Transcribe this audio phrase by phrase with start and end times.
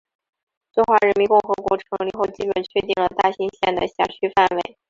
[0.73, 4.77] 中华人民共和国成立后基本确定了大兴县的辖区范围。